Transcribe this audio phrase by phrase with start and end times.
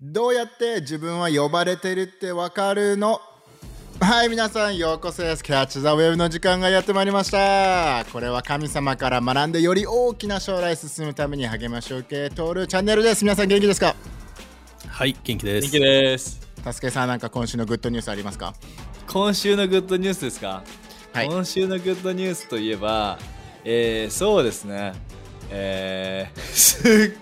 [0.00, 3.20] どうやって自分は呼ばれてるってわかるの？
[4.00, 5.42] はい皆さんようこそです。
[5.42, 8.06] キャッチ・ザ・ウェブの時間がやってまいりました。
[8.12, 13.24] これは神様から学んでより大きな将来進むために励ましを受け取るチャンネルです。
[13.24, 13.96] 皆さん元気ですか？
[14.86, 15.64] はい、元気です。
[15.64, 16.48] 元気です。
[16.62, 18.54] たすけさんなんか今週のグッドニュースありますか？
[19.08, 20.62] 今週のグッドニュースですか、
[21.12, 21.26] はい。
[21.26, 23.18] 今週のグッドニュースといえば、
[23.64, 24.92] えー、そうですね。
[25.50, 27.16] えー、 す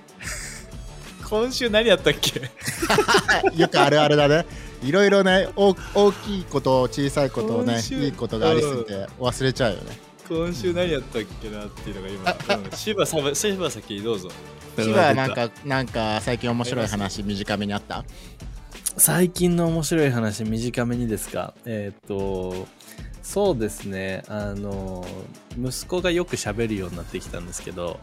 [1.28, 2.40] 今週何やったっけ？
[3.60, 4.46] よくあるあるだね。
[4.82, 9.98] いろいろね大大きいこと小さいことをねいいことがありすぎて忘れちゃうよね。
[10.28, 12.70] 今週何やったっけなっていうのが今、うん、
[13.70, 14.28] 先どうぞ。
[14.76, 18.04] 千葉はなんかなんか最近面白い話短めにあった？
[18.98, 21.54] 最近の面白い話短めにですか？
[21.64, 22.66] えっ、と
[23.22, 24.22] そうですね。
[24.28, 25.04] あの
[25.58, 27.98] 息子がよく喋るようになってきたんですけど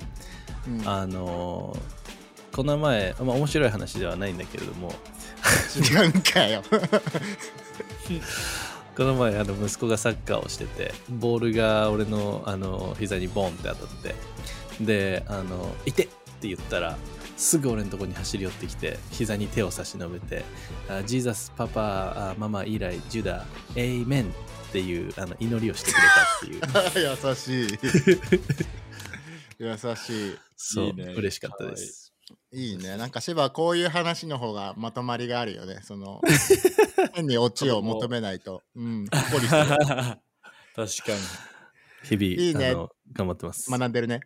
[0.67, 0.87] うん。
[0.89, 1.77] あの
[2.53, 4.93] この前、まあ、面白い話ではないんだけれども。
[5.75, 6.61] 違うんかよ。
[8.95, 14.13] この前あの息子がサッカーをしててボールが俺のあの膝にボンって当たって。
[14.79, 16.07] であの「いて!」っ
[16.41, 16.97] て言ったら
[17.37, 20.43] すぐ俺のとこに走り寄ってきて膝に手を差し伸べて
[20.89, 23.45] 「あジーザスパパあママ以来ジュダ
[23.75, 24.25] エイメン」
[24.69, 26.01] っていうあの祈りをしてくれ
[26.51, 27.11] たっていう。
[27.27, 27.79] 優しい。
[29.59, 30.37] 優しい。
[30.55, 31.13] そういいね。
[31.15, 32.02] 嬉しかったです
[32.53, 32.97] いいね。
[32.97, 35.79] なんか芝はこういう話の方がまとまりがあるよね。
[35.83, 36.21] その
[37.13, 38.61] 変にオチを求めないと。
[38.75, 39.07] うん。
[39.07, 39.67] ほっこりする。
[39.67, 40.19] 確か
[42.03, 42.75] 日々いいね。
[43.11, 44.21] 頑張ってます、学んでるね。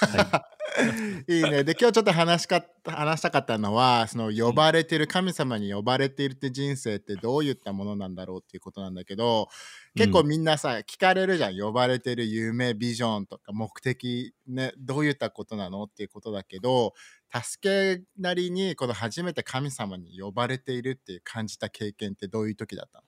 [0.00, 0.60] はい。
[1.26, 1.64] いね。
[1.64, 9.48] で今日ちょっと話しか話したかったのはその呼ばれてる神様に呼ばれているって人生ってどういったものなんだろうっていうことなんだけど
[9.94, 11.58] 結構みんなさ、聞かれるじゃん。
[11.58, 16.94] 呼ばれてる夢ビジョンとか目的ねどういったことなのっていうことだけど
[17.32, 23.04] 助けなりにこの初めて神様に呼ばれているっていう感じた経験ってどういう時だったの？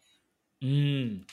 [0.62, 1.27] うん、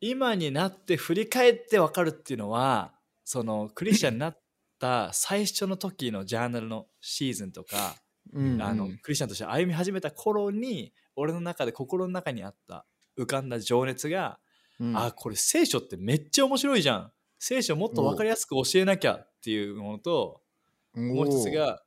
[0.00, 2.92] 今になって振り返って分かるっていうのは
[3.24, 4.40] そのクリスチャンになっ
[4.80, 7.94] た最初の時のジャーナルのシーズンとか、
[8.32, 12.84] うんあのクリスチャンとして歩み始めた頃に俺の中で心の中にあった
[13.16, 14.40] 浮かんだ情熱が、
[14.80, 14.96] うん。
[14.96, 17.12] あこれ聖書ってめっちゃ面白いじゃん。
[17.38, 20.40] 聖書もっと分かりやすく教えなきゃっていうものと
[20.94, 21.82] もう一つが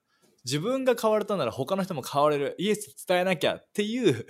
[0.47, 2.55] 自分が変われたなら他の人も変われる。
[2.57, 4.25] イエス伝えなきゃっていう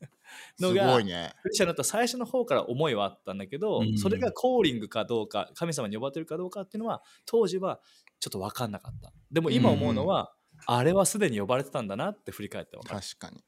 [0.58, 1.34] のすがごいね。
[1.42, 7.80] クリスチャンになった最初の方から思いはあったんだけど、うんそれがコーリングかどうか神様に呼ばれてるかどうかっていうのは当時は
[8.18, 9.12] ちょっと分かんなかった。
[9.30, 10.34] でも今思うのは、
[10.64, 13.00] あれはすでに呼ばれてたんだなって振り返って分かる。
[13.00, 13.44] 確かに。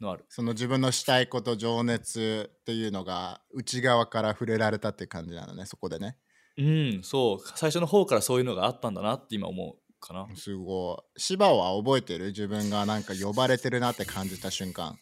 [0.00, 0.24] のある。
[0.28, 6.16] その自分のしたいこと情熱っていうのが内側から触れられたって感じなのねそこでね。
[6.56, 7.48] うんそう。
[7.56, 10.28] 最初の方からそういうのがあったんだなって今思うかな。
[10.34, 11.20] すごい。
[11.20, 12.26] 芝は覚えてる？
[12.26, 14.98] 自分がなんか呼ばれてるなって感じた瞬間。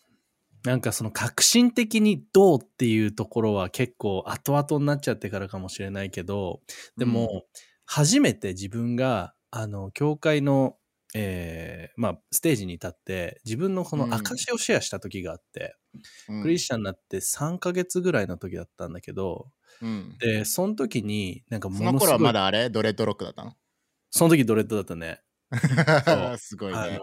[0.64, 6.60] なんかその革新的にどうっていうところは結構後々になっちゃってからかもしれないけど、
[6.96, 7.44] でも
[7.84, 10.76] 初めて自分があの教会の、
[11.14, 15.76] えーまあステージに立って自分のこの証をシェアした時があって、
[16.28, 16.42] うん。
[16.42, 19.46] クリスチャンになって3ヶ月ぐらいの時だったんだけど、
[19.80, 20.16] うん。
[20.18, 22.70] で、その時になんかもそのすごいの頃はまだあれ？
[22.70, 23.52] ドレッドロックだったの？
[24.10, 25.20] その時ドレッドだったね。
[26.38, 27.00] すごいね。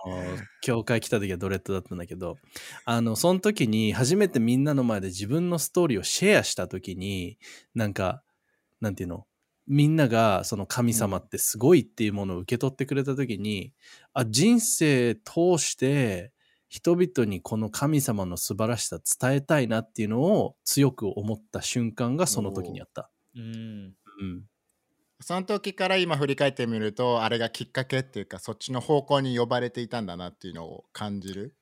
[0.61, 2.37] 教会来た時はドレッドだったんだけど
[2.83, 7.37] あのその時に初めてみんなの前で自分のストーリーをシェアした時に
[7.73, 8.21] なんか
[8.81, 9.25] なんていうの？
[9.65, 13.71] みんながその神様ってすごいっていうものを受け取ってくれた時に、
[14.11, 16.33] あ人生通して
[16.67, 23.09] 人々にこの神様の素晴らしさ伝えたいなっていうのを強く思った瞬間がその時にあった。
[23.35, 23.93] うん。
[24.19, 24.43] うん、
[25.19, 31.55] その時から今振り返ってみるとあれがきっかけっていうかそっちの方向に呼ばれていたんだなっていうのを感じる。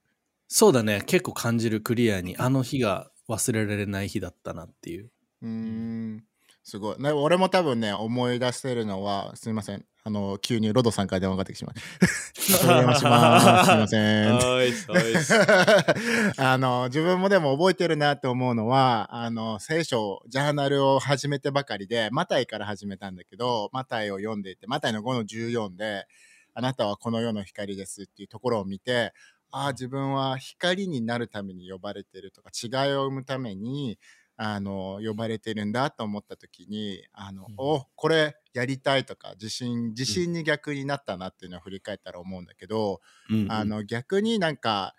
[0.48, 1.02] そうだね。
[1.06, 5.12] 結構感じるクリアにあの日が忘れられない日だったなっていう。
[5.42, 6.24] うーん
[6.64, 9.86] すごい、ね、俺も多分ね思い出せるのはすみません。
[10.04, 11.76] あの急にロドさんから電話がかかってきまう
[12.74, 13.66] お電話します。
[13.66, 14.36] すみません。
[14.36, 26.08] はいはい あの自分もでも覚えてるなって思うのはあの聖書ジャーナルを始めてばかりでマタイから始めたんだけどマタイを読んでいてマタイの5の14で
[26.54, 29.14] あなたはこの世の光ですっていうところを見て
[29.52, 34.00] ああ自分は光になるために呼ばれてるとか違いを生むために
[34.38, 43.52] あの呼ばれてるんだと思った時にあの、うんおこれやりたいとか自信自信に逆になったなっていうのは振り返ったら思うんだけど、うんうん。
[43.52, 44.96] あの逆になんか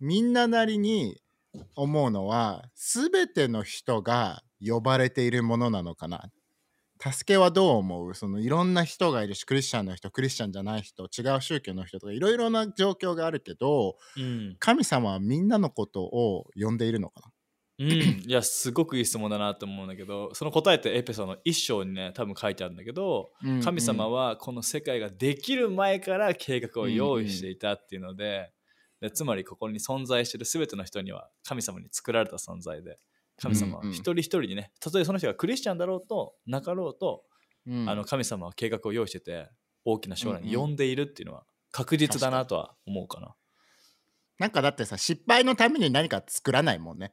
[0.00, 1.22] みんななりに
[1.74, 6.30] 思うのは全ての人が呼ばれているものなのかな。
[6.98, 8.14] 助けはどう思う？
[8.14, 17.30] そのいろんな人がいるしクリスチャンの人クリスチャンじゃない人違う宗教の人とかいろいろな状況があるけどうん、神様はみんなのことを呼んでいるのか
[17.78, 28.50] うん、いやすごくいい質問だなと思うんだけどその答えってエペソの一章にね多分書いてあるんだけど、な、神様ははこの世界ができる前から計画を用意していたっていうので,、
[29.00, 32.98] でつまりここに存在している全ての人には神様に作られた存在で
[33.36, 33.92] 神様はうんうん。
[33.92, 37.24] 一人一人にねたとえその人がクリスチャンだろうとなかろうと、
[37.68, 39.50] あの神様は計画を用意してて
[39.84, 43.34] 大きな将来に呼んでいるっていうのは確実だなとは思うかな。
[44.38, 47.12] なんかだってさ失敗のために何か作らないもんね。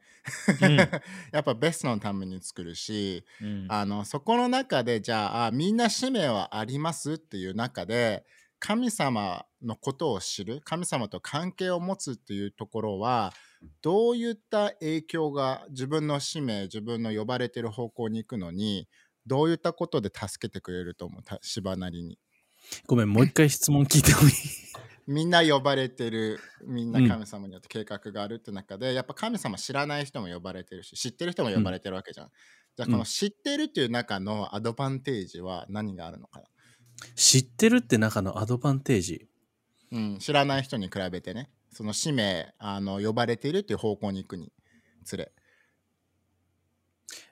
[0.62, 0.76] うん。
[1.32, 3.66] やっぱベストのために作るしうん。
[3.70, 8.24] あのそこの中でじゃああみんな使命はありますっていう中で
[8.58, 13.32] 神様のことを知る神様と関係を持つっていうところは
[13.82, 18.88] どういった影響が自分の使命自分の呼ばれてる方向に行くのに
[19.26, 21.22] どういったことで助けてくれると思う？
[21.22, 22.18] た芝なりに。
[22.86, 24.32] ごめん、もう一回質問聞いてもいい？
[25.06, 32.30] みんな呼ばれてるみんなうん神様によって計画があるって中で、やっぱ神様知らない人も呼ばれてるし知ってる人も呼ばれてるわけじゃん、
[32.76, 32.98] じゃあこうん。
[33.00, 36.46] の知ってるっていう中のアドバンテージは何があるのかな？
[37.16, 39.28] 知ってるって中のアドバンテージ？
[39.92, 41.50] うん、知らない人に比べてね。
[41.70, 44.52] その使命あの呼ばれているっていう方向に行くに
[45.04, 45.32] つれ。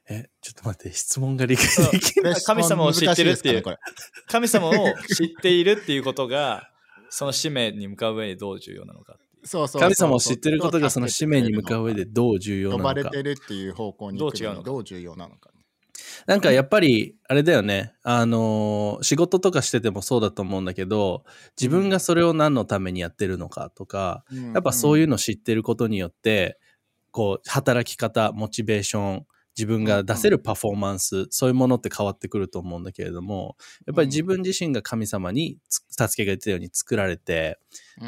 [0.08, 2.34] え、ちょっと待って、質問が理解できない。
[2.42, 3.62] 神様を知ってるっていう。
[4.26, 4.72] 神様を
[5.14, 6.71] 知っているっていうことが
[7.14, 13.16] その使命に向かう上でどう重要なのかそうそうそう神様を知ってることがその使命に向かう上でどう重要呼ばなのか。
[13.16, 14.70] れてるっていう方向に行くのにどう違うのか。
[14.70, 15.50] どう重要なのか
[16.26, 17.94] なんかやっぱり、あれだよね。
[18.02, 21.24] あのー仕事とかしててもそうだと思うんだけど、
[21.60, 24.24] 自分がそれを何のためにやってるのかとか、
[24.54, 26.58] やっぱそういうのの知ってることによって、
[27.10, 29.26] こう、働き方、モチベーション、
[29.56, 33.56] 自分が出せるパフォーマンス、そういうものって変わってくると思うんだけれども、
[33.86, 37.58] やっぱり自分自身が神様につ、助けが言ってたように作られて、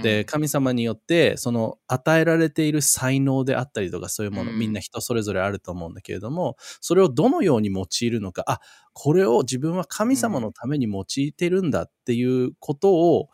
[0.03, 4.59] で、神様によって、その与えられている才能であったりとか、そういうもの、うん。
[4.59, 8.61] みんな人それぞれあると思うんだけれども、それをどのように用いるのか、あ、
[8.93, 13.29] これを自分は神様のために用いてるんだっていうことを、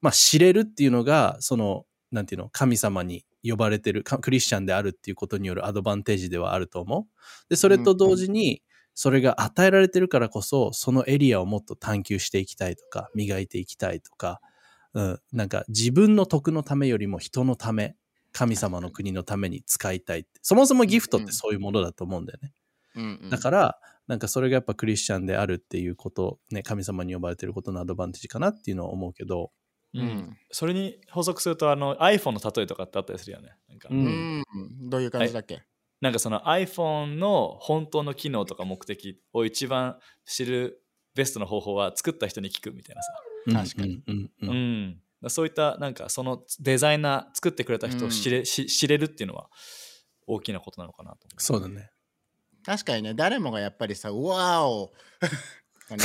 [0.00, 7.04] まあ、知れるっていうのが、その、なんていうの、神様に呼ばれてる、かクリスチャンであるっていうことによるアドバンテージではあると思う。
[7.48, 8.62] で、それと同時に、
[8.94, 14.40] それが与えられてるからこそ、そのエリアをもっと探求していきたいとか、磨いていきたいとか、
[14.94, 17.96] うん、なんか自分の徳のためよりも人のため、
[18.32, 20.40] 神様の国のために使いたいって。
[20.42, 22.52] そもそもギフトってそういうものだと思うんだよね。
[22.94, 29.52] うんうんだから、なんかそれがやっぱクリスチャンであるっていうこと、ね、神様に呼ばれてることのアドバンテージかなっていうのは思うけど、
[29.94, 30.06] ううん。
[30.06, 33.56] んそれに補足するとあの iPhone の例えとかってあったりするよね。
[33.68, 34.04] なんか,、うん。
[34.06, 34.90] うん。
[34.90, 35.62] どういう感じだっけ、
[36.00, 40.82] なんかその iPhone の本当の機能とか目的を一番知る
[41.14, 43.12] ベストの方法は作った人に聞くみたいなさ。
[43.52, 44.02] 確かに。
[44.06, 44.30] うん。
[44.42, 44.48] うん。
[45.22, 45.30] うん。
[45.30, 49.48] そういったなんかそのデザイナー作ってくれた人を知れ,し、知れるっていうのは
[50.26, 51.28] 大きなことなのかなと。
[51.38, 51.90] そうだね。
[52.64, 53.14] 確かにね。
[53.14, 54.92] 誰もがやっぱりさうわーお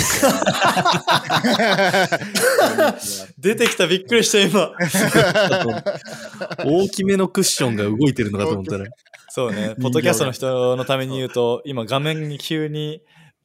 [3.37, 4.71] 出てきたびっくりした今。
[6.65, 8.85] 大きめのクッションが動いてるのかと思ったら。
[9.29, 13.01] そうね、ポッドキャストの人のために言うと、今画面に急に、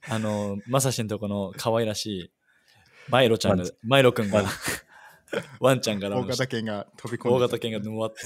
[0.08, 2.30] あの、まさしんとこの可愛らしい、
[3.08, 4.42] マイロちゃんがワン、マイロくんが
[5.60, 8.16] ワン、ちゃんが大型犬が飛び込んで大型犬がぬわっと。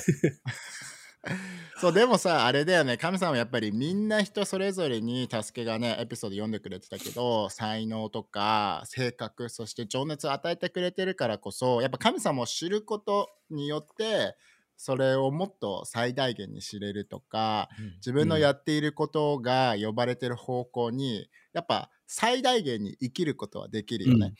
[1.78, 2.96] そうでもさあれだよね。
[2.96, 14.36] 神様はやっぱりみんな人それぞれに助けがねエピソード読んでくれてたけど才能とか性格そして情熱を与えてくれてるからこそやっぱ神様を知ることによって
[14.76, 24.34] それをもっと最大限に知れるとか自分のやっていることが呼ばれてる方向にやっぱ最大限に生きることはできるよね。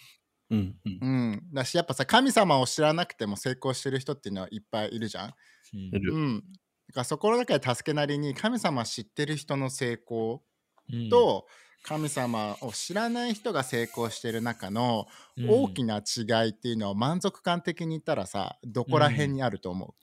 [0.50, 0.76] うん。
[0.84, 0.98] うん。
[1.00, 5.34] うん、だしやっぱさ神様を知らなくても成功してる人っていうのはいっぱいいるじゃん。
[5.74, 6.44] うん、
[6.88, 10.42] だからそこの中で助けなりに神様知ってる人の成功
[10.92, 11.08] うん。
[11.08, 11.46] と、
[11.82, 15.06] 神様を知らない人が成功してる中の
[15.48, 19.94] 大きな違いっていうのを満足感的に言ったらさどこら辺にあると思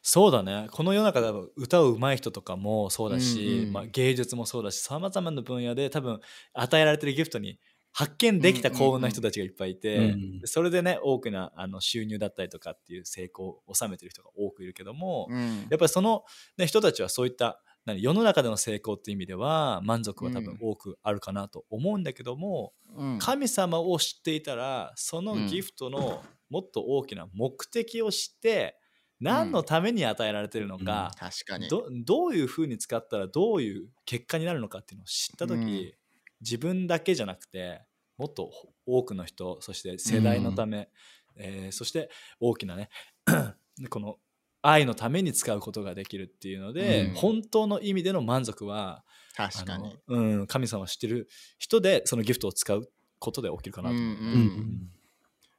[0.00, 0.68] そうだね。
[0.70, 6.20] この世の中では歌う上手い人とかもそうだし、うんうんまあ、芸術もそうだし、さまざまな分野で多分
[6.54, 7.58] 与えられてるギフトに
[7.96, 10.40] 発見できた幸運な人たちがいっぱいいて、うんうん。
[10.44, 15.60] それでね、多くなあの収入だったりとかっていう成功を収めてる人が多くいるけども、う、うん。
[15.70, 16.22] やっぱりその、
[16.58, 23.18] ね、人たちはそういった何世の中での成功っていう意味では満足は多分多くあるかなと思うんだけども、うん。
[23.18, 28.76] 神様を知っていたらそのギフトのもっと大きな目的を知って
[29.20, 31.70] 何のために与えられてるのか、確かに。
[31.70, 36.05] どどういうふうに使ったらどういう結果になるのかっていうのを知った時、うん
[36.40, 37.82] 自分だけじゃなくて
[38.18, 38.50] もっと
[38.86, 40.88] 多くの人そして世代のため、
[41.36, 42.88] えーそして大きなね
[43.90, 44.16] この
[44.62, 49.04] 愛のために使うことができるっていうので、うん本当の意味での満足は
[49.36, 49.96] 確かに。
[50.08, 51.28] うん、神様を知ってる
[51.58, 52.88] 人でそのギフトを使う
[53.18, 54.04] ことで起きるかなと思う。
[54.04, 54.26] うんうんう
[54.62, 54.90] ん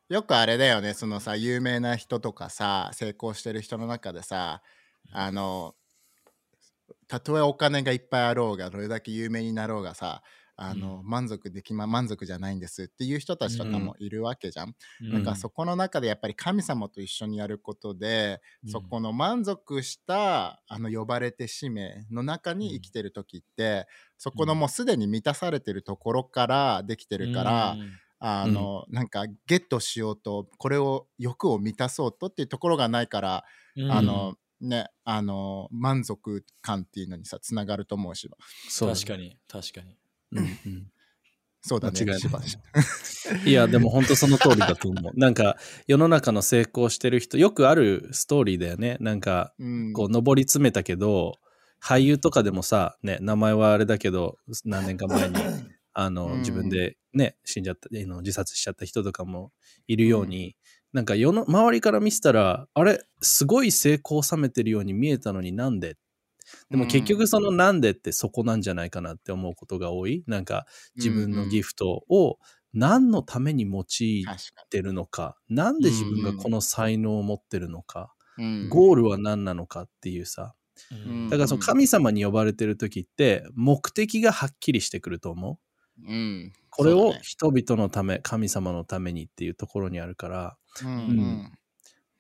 [0.10, 4.62] よくあれだよねそのさ有名な人とかさ成功してる人の中でさ
[5.12, 5.76] あの
[7.10, 10.24] たとえお金がいっぱいあろうがどれだけ有名になろうがさ
[10.60, 14.76] あの、満足できま満足じゃないんですっていう人たちとかもいるわけじゃん。
[15.02, 15.14] うん。
[15.14, 18.72] なんかそこの中でやっぱり神様と一緒にやることで、うん。
[18.72, 23.88] そこの満足したあの呼ばれて使命の中に生きてる時って、
[24.18, 27.78] そこのもうすでに満たされてるところからできてるから、
[28.20, 33.44] あの、なんかゲットしようとこれを欲を満たそうとっていうところがないから、
[33.76, 33.92] うん。
[33.92, 38.28] あのねあの満足感っていうのにさつながると思うし。
[38.80, 39.96] 確かに確かに。
[40.32, 40.88] うんうん。
[41.62, 42.42] そうだね間違いしば
[43.46, 45.12] いや、でも本当その通りだと思う。
[45.20, 48.98] なんか、世の中の成功してる人、よくあるストーリーだよね。
[49.02, 49.94] なんか、うん。
[49.94, 51.34] こう、上り詰めたけど、
[51.84, 55.36] 俳優とかでもさ、ね、名前はあれだけど、何年か前に、
[55.94, 56.40] あの、うん。
[56.40, 59.52] 自分でね、死んじゃった、自殺しちゃった人とかも
[59.88, 60.56] いるように、
[60.94, 65.98] なんか世の、周りから見せたら、あれ、すごい成功を収めてるように見えたのになんで
[66.70, 70.24] でも結局そのなんでってそこなんじゃないかなって思うことが多い。
[70.28, 72.38] なんか自分のギフトを
[72.74, 74.26] 何のために用い
[74.70, 78.14] てるのか、なんで自分がこの才能を持ってるのか、
[78.70, 80.54] ゴールは何なのかっていうさ。
[80.96, 81.30] ん。
[81.30, 85.58] だからその神様に呼ばれてる時って目的がはっきりしてくると思う。
[86.08, 90.58] うん、これを人々のため、神様のためにっていうところにあるから。
[90.84, 91.52] うんうん。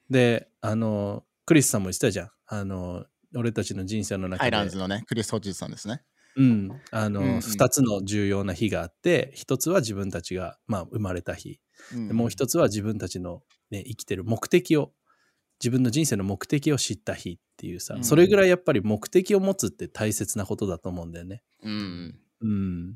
[0.10, 2.31] で、あの、クリスさんも言ってたじゃん。
[2.48, 3.05] あの、
[3.36, 4.39] 俺たちの人生の中で。
[4.39, 6.01] ハイランズのねクリス・ホッジズさんですね。
[6.38, 7.38] うん、あの、うんうん。
[7.39, 11.60] 2つの重要な日があって1つは自分たちが、まあ、生まれた日、
[11.93, 13.41] うんでもう1つは自分たちの、
[13.72, 14.91] ね、生きてる目的を
[15.60, 18.03] 自分の人生の目的を知った日っていうさ、うん。
[18.03, 21.41] それぐらいやっぱり目的を持つって大切なことだと思うんだよね。
[21.63, 22.96] うん、うん、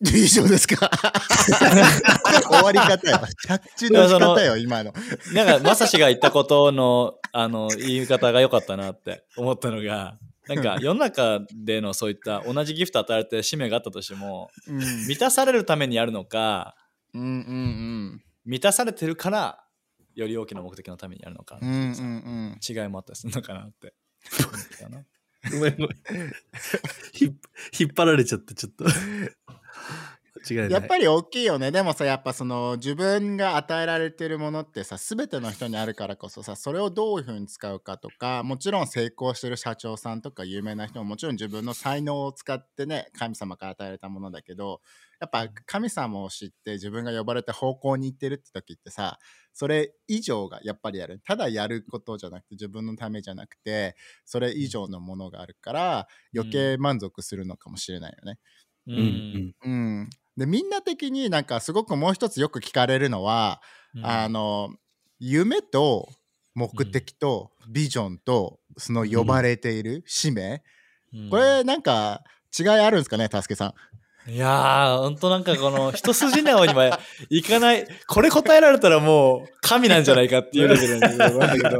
[0.00, 0.90] 以上ですか？
[2.50, 3.20] 終わり方よ。
[3.46, 4.92] 着地の仕方よ、今の。
[5.32, 16.76] なんか、まさしが言ったことの、あの、言い方が良かったなって思ったのが、なんか、世の中でのそういった同じギフト与えられて使命があったとしても、うん、満たされるためにやるのか、
[17.14, 19.64] うんうん満たされてるから、
[20.14, 21.68] より大きな目的のためにやるのかうん。
[21.68, 22.58] うんうんうん。
[22.68, 23.94] 違いもあったりするのかなって。
[25.52, 25.88] ごめんごめん
[27.20, 27.34] 引っ
[27.78, 28.86] 引っ張られちゃってちょっと
[30.48, 30.68] 違いない。
[30.68, 31.70] やっぱり大きいよね。
[31.70, 44.80] でもさ、やっぱその自分が与えられてるものってさ、すべての人にあるからこそさ、それをどういうふうに使うかとか、もちろん成功してる社長さんとか有名な人ももちろん自分の才能を使ってね、神様から与えられたものだけど、
[45.20, 49.18] やっぱ神様を知って自分が呼ばれた方向に行ってるって時ってさ、
[49.52, 51.20] それ以上がやっぱりやる。
[51.20, 58.38] ただやることじゃなくて、自分のためじゃなくて、それ以上のものがあるから、余計満足するのかもしれないよね。
[58.86, 59.54] ううんうん。
[59.64, 63.60] うん、でみんな的になんかすごくもう一つよく聞かれるのは、
[63.94, 64.06] うん。
[64.06, 64.70] あの
[65.20, 66.08] 夢と
[66.54, 70.62] 目的とビジョンとその呼ばれている使命、
[71.12, 71.30] うん。
[71.30, 72.22] これなんか
[72.58, 73.74] 違いあるんですかねたすけさん。
[74.26, 76.98] いやー、ほんとなんかこの一筋縄には
[77.28, 81.78] いかない、これ答えられたらもう神なんじゃないかっていうレベルなんだけど、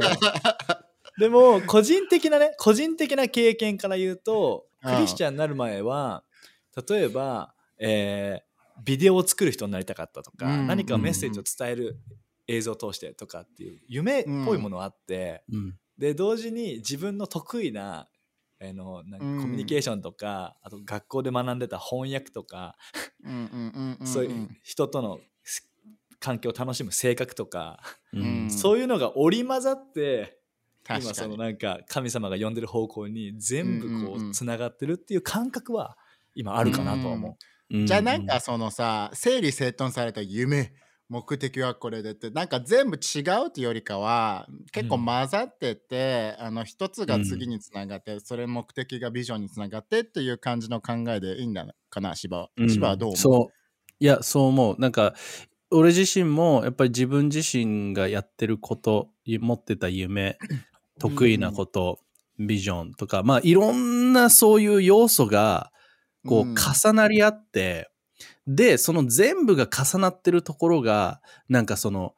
[1.19, 6.23] でも個人的なね、個人的な経験から言うと、クリスチャンになる前は、
[6.87, 10.67] 例えば、えービデオを作る人になりたかったとか、うん。
[10.67, 11.99] 何かメッセージを伝える
[12.49, 15.75] 映像を通してとかっていう夢っぽいものがあって、うん。
[15.97, 18.09] で同時に自分の得意な
[18.61, 19.41] あのなんかうん。
[19.43, 22.77] コミュニケーションとか、あと学校で学んでた翻訳とか、
[23.25, 25.69] うんうんうんうんそういう人とのす
[26.19, 27.81] 環境を楽しむ性格とか、
[28.13, 28.23] うん。
[28.23, 30.39] うんそういうのが織り交ざって
[30.87, 35.97] 今そのなんか神様が呼んでる方向に全部こうんうんうんうつながってるっていう感覚は
[36.35, 37.31] 今あるかなとは思う。
[37.31, 37.35] ん
[37.71, 40.73] じゃあなんかそのさ整理整頓された夢
[41.09, 45.05] 目的はこれでってなんか全部違うっていうよりかは結構うん。
[45.05, 52.15] 混ざってて、あの一つが次につながって、それ目的がビジョンにつながってっていう感じの考えでいいんだかな？
[52.17, 52.51] 芝は。
[52.57, 52.71] うん。
[52.71, 53.55] 芝はどう思う、そう。
[54.01, 54.81] いやそう思う。
[54.81, 55.15] なんか
[55.71, 60.39] 俺自身もやっぱり自分自身がやってること持ってた夢
[60.99, 62.01] 得意なこと、
[62.39, 65.71] ビジョンとかまあいろんなそういう要素が
[66.27, 67.91] こううん重なり合って、
[68.47, 72.15] でその全部が重なってるところがなんかその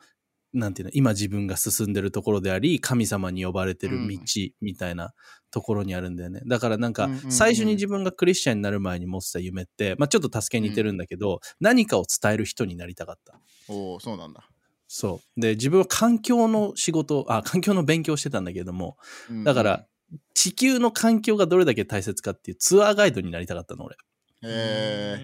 [0.53, 4.19] なんていうの、今自分が進んでるところであり、神様に呼ばれてる道
[4.61, 5.13] みたいな
[5.51, 6.41] ところにあるんだよね。
[6.47, 13.39] だからなんかうんうんう、ん最初に自分がクリスチャンになる前に持ってた夢って、まあちょっと助けに似てるんだけど、何かを伝える人になりたかった。
[13.69, 14.49] おお、そうなんだ。
[14.89, 15.41] そう。
[15.41, 18.97] で、自分は環境の仕事、あ、環境の勉強をしてたんだけども、
[19.31, 19.87] うんだから、
[20.35, 23.97] 地球の環境がどれだけ大切かっていうツアーガイドになりたかったの、俺。
[24.43, 24.53] うん、へ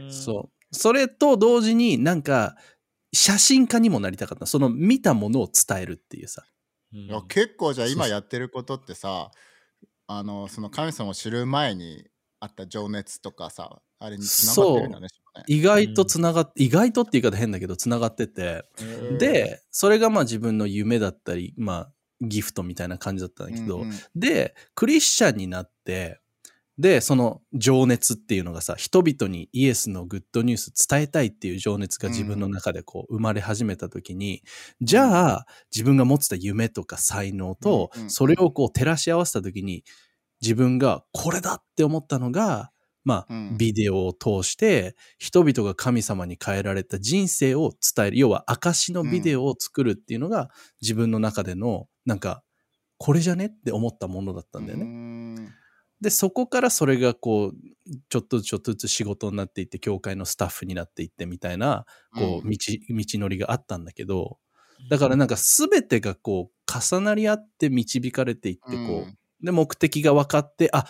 [0.09, 0.11] え。
[0.11, 0.75] そう。
[0.75, 2.57] それと同時になんか、
[3.15, 4.47] 写真家にもなりたかった。
[4.47, 6.45] その見たものを伝えるっていうさ。
[7.29, 9.31] 結構じゃあ今やってることってさ
[10.07, 12.05] あのその神様を知る前に
[12.39, 15.09] あった情熱とかさあれにつながってるんだね。
[15.47, 18.65] 意外とつながって、意外とって言い方変だけど、つながってて。
[19.19, 23.93] で、それがまあ自分の夢だったり、まあ、ギフトみたいな感じだったんだけど、うんうん。
[24.15, 26.21] で、クリスチャンになって、
[26.79, 34.43] で、その情熱っていうのがさ、人々にイエスのグッドニュース伝えたいっていう情熱が自分の中でこう生まれ始めた時に、
[34.81, 39.85] じゃあ自分が持ってた夢とか才能とうんうん、それをこう照らし合わせた時に、
[40.41, 42.73] 自分がこれだって思ったのが、
[43.05, 50.51] まあうん、ビデオを通して、人々が神様に変えられた人生を伝える、要は証のビデオを作るっていうのが、
[50.81, 52.43] 自分の中での、なんか、
[52.99, 54.85] これじゃねって思ったものだったんだよね。
[54.85, 55.53] ね。
[56.01, 57.53] で、そこからそれがこう、
[58.09, 62.59] ちょっとずつちょっとずつ仕事になっていって、教会のスタッフになっていってみたいな、こう、うん道、
[62.91, 64.39] 道のりがあったんだけど、
[64.91, 70.87] だからなんか全てがこう、重なり合って導かれていって、こう、で、目的が分かって、あ、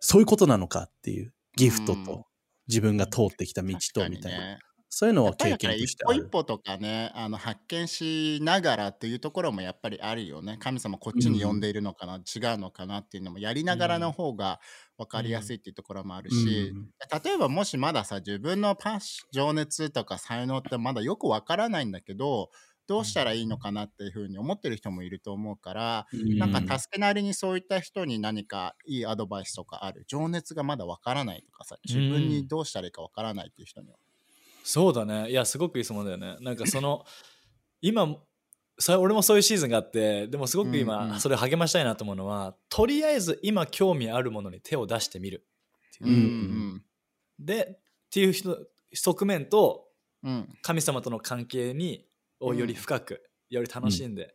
[0.00, 2.26] そういうことなのかっていう、ギフトうんと、
[2.68, 4.58] 自分が通ってきた道と、みたいな。
[4.90, 6.22] ねそういうのは経験としてある。
[6.22, 10.56] 一歩一歩とかねあの発見しながらっていうところもやっぱりあるよね。
[10.58, 14.60] 神様こっちに呼んでいるのかな、違うのかなっていうのもやりながらの方が
[14.96, 16.88] 分かりやすいっていうところもあるし、うん。
[17.24, 22.50] 例えばもしまださ自分のパッシ情熱とか才能ってまだよく分からないんだけど
[22.86, 26.06] どうしたらいいのかなっていうふうに思ってる人もいると思うから、
[26.38, 30.04] なんか助けなりにそういった人に何かいいアドバイスとかある？
[30.08, 33.98] 情熱がまだ分からないとかさ自分にどうしたらいいか分からないっていう人には。
[34.68, 35.30] そうだね。
[35.30, 36.36] いやすごくいい質問だよね。
[36.40, 37.06] なんかその
[37.80, 38.18] 今
[38.78, 41.20] さ俺もそういうシーズンがあってでもすごくうんう今ん。
[41.20, 45.46] それ励ましたいなと思うのは、とりあえず今興味あるものに手を出してみる
[46.02, 46.06] う。
[46.06, 46.82] んうん
[47.38, 48.58] でっていう人
[48.92, 49.86] 側面と
[50.22, 50.32] うん。
[50.32, 52.04] うん神様との関係に
[52.38, 54.34] をより深く、より楽しんで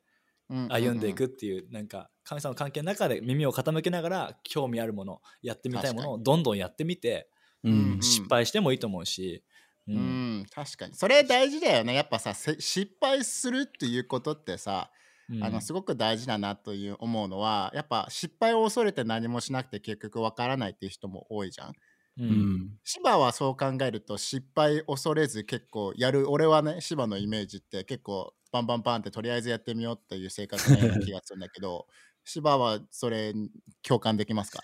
[0.49, 0.67] うん。
[0.73, 7.29] 歩んでいくっていう、なんか神様の関係の中で耳を傾けながら興味あるものやってみたいものをどんどんやってみて
[7.63, 7.99] うん。
[8.01, 9.43] 失敗してもいいと思うし、
[9.87, 9.95] うん。
[9.95, 9.99] う
[10.43, 10.95] ん、確かに。
[10.95, 11.93] それ大事だよね。
[11.93, 14.91] やっぱさせ失敗するっていうことってさ、
[15.29, 15.43] うん。
[15.43, 21.73] あのすごく大事だなという思うのはやっぱ失敗を恐れて何もしなくて結局わからないっていう人も多いじゃん。
[22.17, 22.33] ううん。
[22.33, 26.29] ん芝はそう考えると失敗恐れず結構やる。
[26.31, 31.87] 俺はね芝のイメージって結構バンバンバンってとりあえずやってみようっていう生活のような気がするんだけど
[32.25, 33.49] 芝はそれに
[33.81, 34.63] 共感できますか？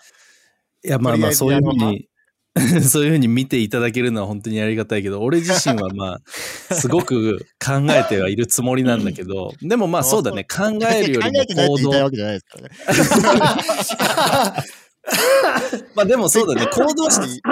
[0.82, 2.08] いや、まあまあ、とそういうふうに、
[2.82, 6.20] そういうふうに見ていただけるのは本当にありがたいけど、俺自身はまあ、
[6.74, 12.10] すごく考えてはいるつもりなんだけど、でもまあそうだね、 考えるよりも行動言いたいわ。
[12.10, 12.58] けじゃないですか
[14.32, 14.64] らね。
[15.94, 17.42] まあでもそうだね、行動し、し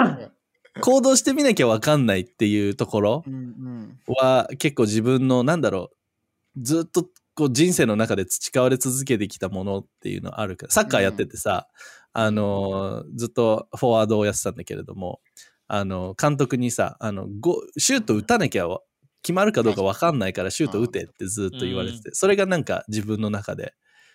[0.81, 5.91] 行動してみなきゃわかんないっていうところうんうんは結構自分の、なんだろ
[6.57, 11.67] う、ずっとこう人生の中で培われ続けてきたものっていうのあるから、サッカーやっててさ、
[12.13, 15.21] あのーずっとフォワードをやってたんだけれども、
[15.67, 18.81] あの、監督にさ、あの、ゴシュート打たなきゃわ
[19.21, 23.73] 決まるかどうかわかんないからシュート打てってずっと言われてて、それがなんか自分の中で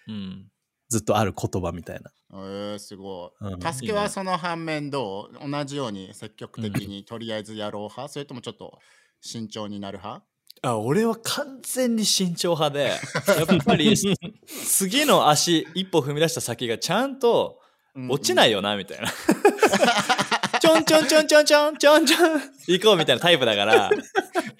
[0.08, 0.46] うん。
[0.88, 2.10] ずっとある言葉みたいな。
[2.32, 3.44] えー、すごい。
[3.44, 3.60] うん。
[3.60, 5.50] 助けはその反面どう？
[5.50, 8.78] 同じように積極的にとりあえずやろう派、それともちょっと
[9.20, 10.24] 慎重になる派？
[10.62, 12.84] あ俺は完全に慎重派で
[13.36, 13.94] やっぱり
[14.46, 17.60] 次の足一歩踏み出した先がちゃんと
[18.08, 19.08] 落ちないいよなみたいな。
[20.60, 22.40] ちょんちょんちょんちょんちょんちょんちょん。
[22.66, 23.90] 行こうみたいなタイプだから。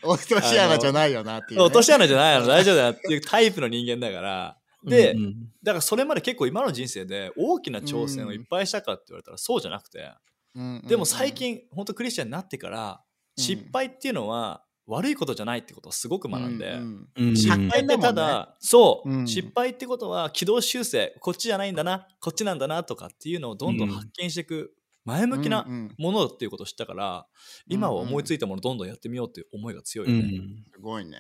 [0.03, 1.65] 落とし穴じゃないよなっていう、ね。
[1.65, 4.57] 落とし穴じゃないの大丈夫だなっていうタイプの人間だから。
[4.85, 5.35] で、うんうん。
[5.63, 10.13] だからそれまで結構今の人生で大きな挑戦をいっぱいしたかって言われたらそうじゃなくて、
[10.55, 13.01] うんうんでも最、近本当クリスチャンになってから
[13.37, 13.43] うん。
[13.43, 17.37] 失敗っていうのは悪いことじゃないってことをすごく学んで、うんうん。
[17.37, 18.15] 失敗ってただもん。
[18.15, 19.27] だ、そう、うん。
[19.27, 21.15] 失敗ってことは軌道修正。
[21.21, 27.27] こっちじゃないんだなこっちなんだなとかっていうのをどんどん発見していく前向きなうんうんものっていうことを知ったから、
[27.67, 30.39] 今は思いついたものどんどんやってみようっていう思いが強いよね。
[30.39, 30.65] うん。
[30.73, 31.17] すごいね。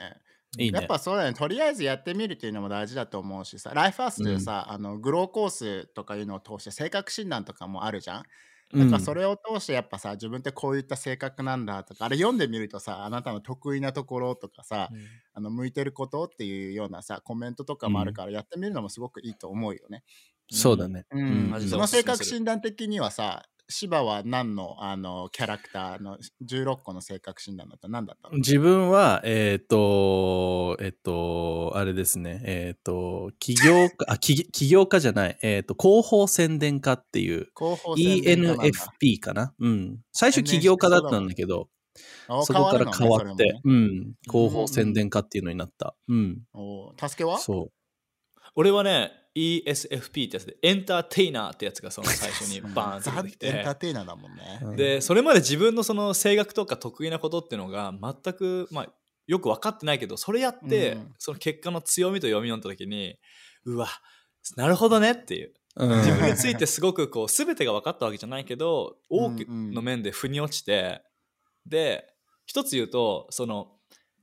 [0.59, 0.79] いいね。
[0.79, 1.35] やっぱそうだね。
[1.35, 3.72] とりあえずやってみるっていうのも大事だと思うしさ。
[3.74, 8.22] ライフファーストでさ、あのグローコースとかいうのを通して性格診断とかもあるじゃん
[8.72, 14.92] なんかそれを通してやっぱさ自分ってこういった性格なんだとかあれ読んでみるとさあなたの得意なところとかさ、
[15.33, 20.03] あの向いてることっていうようなさコメントとかもあるからやってみるのもすごくいいと思うよね。
[20.50, 21.05] そうだね。
[21.11, 21.55] うん。
[21.68, 27.88] その性格診断的にはさ芝は何のあのキャラクターの16個の性格診断だった？
[27.88, 28.37] ら何だったの？
[28.37, 37.48] 自分は、えっ、と、えっ、と、あれですね、えっ、と、起業家、 あ、起起業家じゃない、えっ、と、広報宣伝家っていう、
[37.96, 39.55] ENFP かな？
[39.59, 40.00] うん。
[40.12, 41.68] 最初起業家だったんだけど、
[42.29, 44.14] あそこから変わって、変わるのねうん。
[44.31, 45.96] 広報宣伝家っていうのになった。
[46.09, 46.42] うん。
[46.53, 47.38] それもねお助けは？
[47.38, 47.72] そう。
[48.57, 54.61] 俺はね ESFP ってやつでエンターテイナーってやつがその最初にバーンってザ・出てきエンターてテイナーだもんね。
[54.62, 58.87] うんでそれまで自分のその性格とか得意なことっていうのが全くまあ
[59.27, 61.12] よく分かってないけどそれやって、うん。
[61.18, 63.16] その結果の強みと読み読んだ時に
[63.64, 63.88] うわ
[64.57, 65.53] なるほどねっていう。
[65.77, 65.99] うん。
[65.99, 71.03] 自分についてすごくこう全てが分かったわけじゃないけど多くの面で腑に落ちて
[71.66, 72.07] で
[72.47, 73.73] 一つ言うとその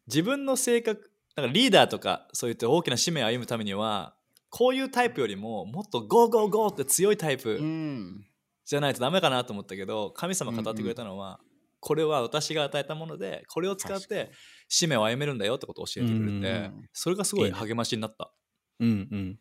[0.08, 4.16] 自分の性格だからリーダーとかそういった大きな使命を歩むためには
[4.52, 8.26] こういうタイプよりももっとゴーゴーゴーって強いタイうプん。
[8.66, 11.40] じゃないとダメかなと思ったけど神様語ってくれたのは、
[11.80, 14.32] これは私が与えたものでこれを使って
[14.68, 18.32] 使命を歩めるんだよってことを教えてくれて、うんそれがすごい励ましになった。
[18.80, 19.40] うんうん。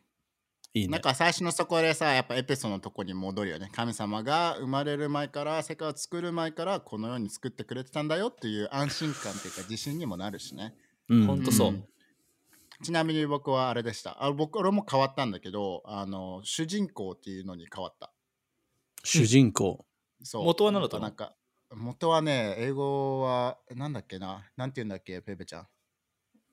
[0.73, 0.91] いいね。
[0.91, 10.73] なんか最初のそこでさやっぱエペソのとこに戻るよね神様が生まれる前から世界を作る前からこのように作ってくれてたんだよっていう安心感っていうか自信にもなるしね
[11.09, 11.85] うんほんとそううん
[12.83, 14.23] ちなみに僕はあれでした。
[14.23, 18.11] あ僕俺も変わったんだけどあの主人公っていうのに変わった。
[19.03, 19.85] 主人公。
[20.23, 20.45] そう。
[20.45, 21.03] 元は何だったの？
[21.03, 21.35] なんか
[21.73, 24.43] 元はね英語はなんだっけな？
[24.57, 25.21] なんて言うんだっけ？
[25.21, 25.67] ペペちゃん。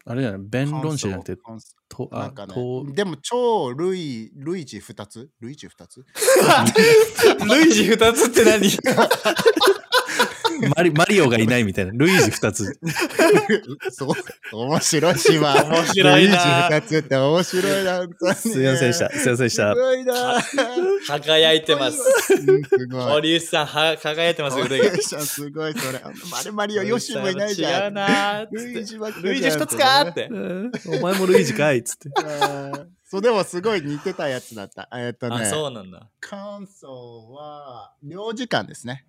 [0.04, 1.42] あれじゃない弁論者じゃなくて、
[1.88, 2.54] とあなんかね。
[2.54, 5.30] とでも超ルイルイジ2つ？
[5.40, 6.06] ルイジ2つ？
[7.46, 8.68] ルイジ2つって何？
[10.76, 11.92] マリマリオがいないみたいな。
[11.92, 12.78] ルイージ2つ。
[13.90, 15.64] そう、面白いし、まあ。
[15.64, 19.10] 面白いな2つって面白いな、本当にすいませんでした。
[19.10, 19.80] すいませんでしたす。
[19.80, 20.42] ごいな。
[21.06, 21.98] 輝いてます。
[22.34, 23.02] うんすごい。
[23.02, 24.96] 堀内さんは輝いてます腕が。
[24.98, 26.00] すごい、それ。
[26.30, 27.84] マリマリオ、ヨシもいないじゃん。
[27.84, 30.28] 違うなルイージばっかりルイージ2つかーって。
[30.30, 32.10] うんお前もルイージかいっつって。
[32.18, 34.86] あーそう、でもすごい似てたやつだった。
[34.92, 36.10] えっとあ、ね、そうなんだ。
[36.20, 39.06] 感想は、領事館ですね。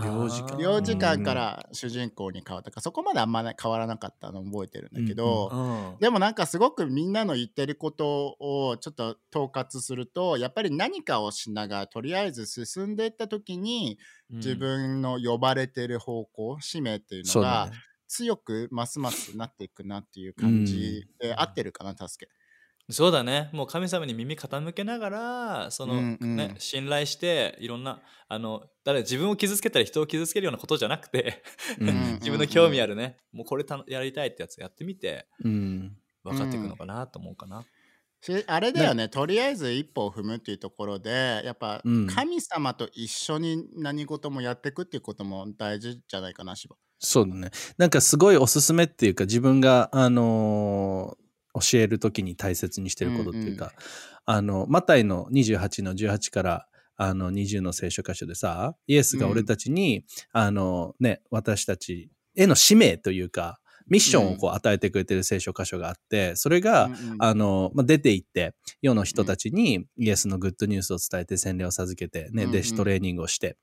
[0.00, 0.62] 領事館。
[0.62, 13.98] 領事館から主人公に変わったか、そこまであんまね変わらなかったの覚えてるんだけど、うんでもなんかすごくみんなの言ってることをちょっと統括するとやっぱり何かをしながらとりあえず進んでいった時に
[14.30, 17.76] 自分の呼ばれてる方向使命っていうのがね。
[18.12, 22.30] 強くますますなっていくなっていう感じで合ってるかな助け。
[22.92, 31.42] そうだねもう神様に耳傾けながらその、うんうんね、信頼していろんなあの誰自分を傷つけたり人を傷つけるようなことじゃなくて
[31.80, 35.96] うん 自分の興味あるね、もうこれたやりたいってやつやってみてうん。
[36.24, 37.64] 分かっていくのかなと思うかな。
[38.20, 46.76] しあれだよねとりあえず一歩を踏むっていうところでやっぱうん神様と一緒に何事もやっていくっていうことも大事じゃないかな芝。
[47.04, 47.50] そうだね。
[47.78, 51.21] なんかすごいおすすめっていうか、自分が、あのー
[51.54, 53.70] 教えるときに大切にしてることっていうか、うん
[54.24, 67.16] あの、マタイの28の18から、あの、20の聖書箇所でさ、イエスが俺たちに、あの、ね、私たちへの使命というか、ミッションをこう与えてくれてる聖書箇所があって、それが、うんうん。
[67.18, 72.56] あの、まあ、出て行って、世の人たちにイエスのグッドニュースを伝えて洗礼を授けて、ね、うんうん。
[72.56, 73.56] 弟子トレーニングをして、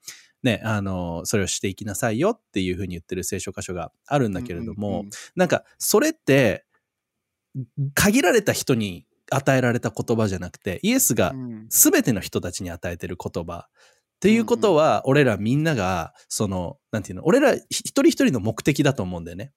[0.44, 5.10] ね、あの、それをしていきなさいよっていうふうに言ってる聖書箇所があるんだけれども、うんうんうん。
[5.36, 6.66] なんか、それって、
[7.94, 13.68] 限られた人に与えられた言葉じゃなくて、イエスがうん全ての人たちに与えてる言葉。
[13.68, 19.54] っていうことは、俺らみんなが、その、なんていうの、俺ら一人一人の目的だと思うんだよね。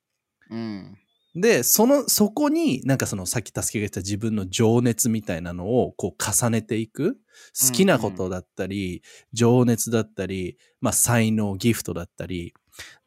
[0.50, 0.98] うん
[1.35, 7.16] で、その、そこになんかそのさっき助けが言った自分の情熱みたいなのをこう重ねていく。
[7.59, 9.02] 好きなことだったり、
[9.33, 12.52] 情熱だったり、まあ才能、ギフトだったり。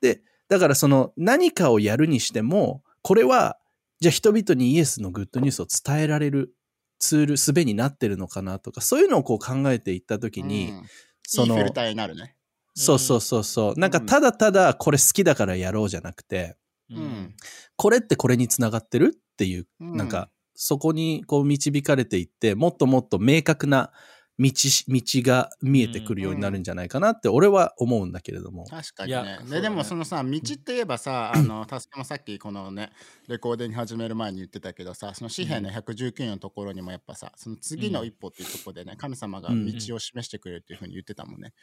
[0.02, 3.58] で、だからその何かをやるにしても、これは、
[4.06, 6.54] じゃあ人々にイエスのグッドニュースを伝えられる
[7.00, 10.84] ツール、術になってるのかなとか、そういうのをこう考えていったときに、うん。
[11.24, 12.36] そのいいフィルターになるね。
[12.76, 16.56] そうそうそうそう、なんかただただこれ好きだからやろうじゃなくて、
[16.92, 17.34] うん。
[17.78, 19.98] これってこれにつながってるっていう、うん。
[19.98, 23.92] なんか、そこにこう導かれていって、もっともっと明確な
[24.38, 28.66] 道し、道が見えてくるようになるんじゃないかなって、俺は思うんだけれども。
[28.66, 32.92] 確かにいやねそうだねででもそのさ道って言えばさ あのタスケもさっきこのね
[33.28, 41.54] レコーディング始める前に言ってたけどさその紙幣の119のところにもやっぱさその次の一歩っていうところでね神様が道を示してくれるっていうふうに言ってたもんね。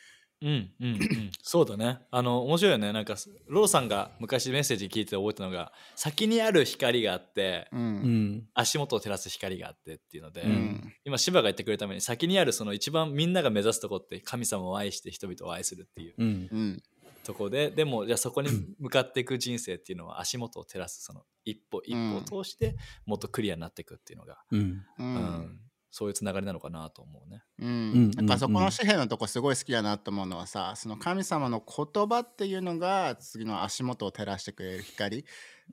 [0.42, 2.00] うんうんうん、 そうだね。
[2.10, 2.92] あの面白いよね。
[2.92, 3.14] なんか
[3.46, 7.76] ローさんが昔メッセージ聞いて覚えたのが先にある光があって、う。
[7.76, 7.84] うん
[8.36, 8.48] ん。
[8.54, 10.92] 足元を照らす光があってっていうので、うん。
[11.04, 16.48] 今芝が言ってくれたために先にあるその一番みんなが目指すとこって神様を愛して人々を愛するっていううん。
[16.50, 16.82] うん。
[17.24, 22.76] とこででもじゃあそこに向かっていく人生っていうのは足元を照らすその一歩一歩を通して
[23.06, 24.82] もっとクリアになっていくっていうのが、うん。
[25.92, 25.98] ううんん。
[25.98, 27.42] そういうつながりなのかなと思うね。
[27.58, 28.24] ううんん、なん。
[28.24, 35.24] かそこの紙幣のとこすごい好きだなと思うのはさその神様の言葉っていうのが次の足元を照らしてくれる光。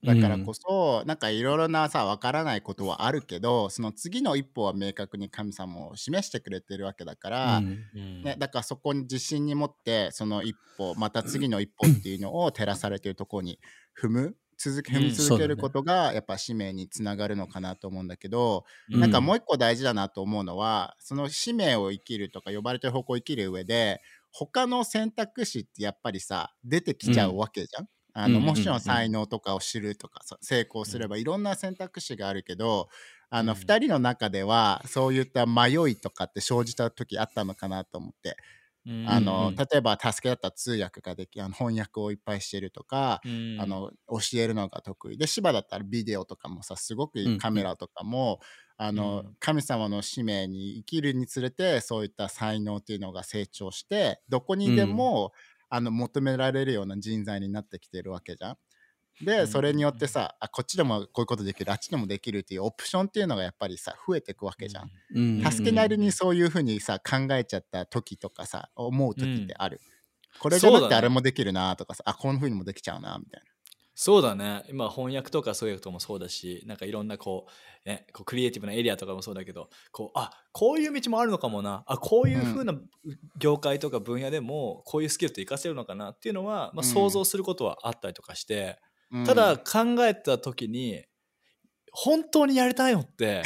[0.03, 8.23] だからこそ、なんかいろいろなさわからないことはあるけどその次の一歩は明確に神様を示してくれてるわけだから、うん。
[8.23, 13.59] ね、だからそこに自信に持ってその一歩また次の一歩っていうのを照らされてるところに
[13.99, 18.65] 踏む続け続けることがやっぱ使命につながるのかなと思うんだけど、
[18.99, 27.87] なんかもう一個大事だなと思うのはその使命を生きるとか呼ばれてる方向を生きる上で他の選択肢ってやっぱりさ出てきちゃうわけじゃん？
[28.13, 32.89] あのうんもちろうんん才能とかを知るとかさ成功すればいろんな選択肢があるけど
[33.29, 33.55] あのうん。
[33.55, 38.29] 2人の中ではそういった迷いとかって生じた時あったのかなと思って。
[38.29, 38.58] うん
[39.03, 43.31] あのうん例えば助けだったら通訳ができあの翻訳をいっぱいしてるとかうん。
[43.55, 47.39] あの教えるのが得意で芝だったらビデオとかもさすごくうん。
[47.39, 48.39] カメラとかも、
[48.77, 49.35] あのうん。
[49.39, 55.31] 神様の使命に生きるにつれてそういった才能っていうのが成長してどこにでも、
[55.69, 58.57] あの求められるような人材になってきてるわけじゃん。
[59.21, 64.91] で、うんそれによってさあこっちでもこういうことできるあっちでもできるっていうオプションっていうのがやっぱりさ増えていくわけじゃん。
[65.15, 65.43] うん。
[65.43, 69.81] 助けなりにそういうふうにさ考えちゃった時とかさ思う時ってある。
[70.39, 73.43] これじゃなくてあれもできるなとかさ、あこんなふうにもできちゃうなみたい
[74.01, 74.63] そうだね。
[74.69, 77.47] 今翻訳とかそういうこともそうだしなんかいろんなこ
[77.85, 81.83] う,、ね、こうクリエイティブなエリアとかもそうだけどこうあこういう道もあるのかもな。
[81.85, 82.73] あこういうふうな
[83.37, 86.83] 業界とか分野でもこういうスキルって活かせるのかなっていうのは、まあ、うん。
[86.85, 88.79] 想像することはあったりとかして、
[89.11, 89.25] な。
[89.25, 91.03] ただ考えた時に
[91.91, 93.43] 本当にやりたいのって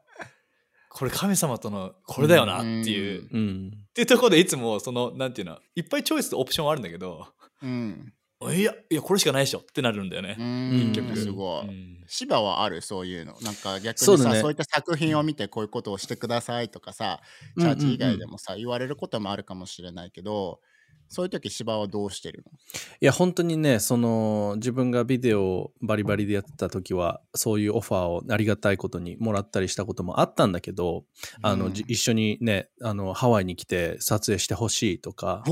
[0.88, 3.40] これ神様とのこれだよなっていう、うん。
[3.40, 3.72] うん。
[3.90, 7.26] っていうところでいつもそのなんていうのいっぱいチョイスとオプションはあるんだけど
[7.62, 8.12] うん、
[8.50, 10.36] いやいやこれしかないでしょってなるんだよね。
[10.38, 10.42] う。
[10.42, 11.16] 結ん、局。
[11.16, 11.68] すごい。
[11.68, 12.04] うん。
[12.08, 13.36] 芝はあるそういうの。
[13.42, 14.38] なんか逆にさそうね。
[14.38, 17.20] いった作品を見てこういうことをしてくださいとかさ
[17.58, 20.60] チャーチ以外でもさ、言われることもあるかもしれないけど
[21.08, 22.52] そういう時芝はどうしてるの？
[22.52, 31.04] いや、本当にね、その、自分がビデオをバリバリでやってた時は、そういうオファーをありがたいことにもらったりしたこともあったんだけど、
[31.42, 31.74] あの、うん。
[31.74, 35.50] じ一緒にね、あの、ハワイに来て撮影してほしいとか、あ